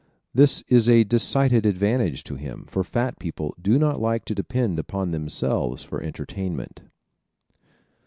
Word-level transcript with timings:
This 0.33 0.63
is 0.67 0.89
a 0.89 1.03
decided 1.03 1.63
advantage 1.63 2.23
to 2.23 2.33
him, 2.33 2.65
for 2.65 2.83
fat 2.83 3.19
people 3.19 3.55
do 3.61 3.77
not 3.77 4.01
like 4.01 4.25
to 4.25 4.33
depend 4.33 4.79
upon 4.79 5.11
themselves 5.11 5.83
for 5.83 6.01
entertainment. 6.01 6.81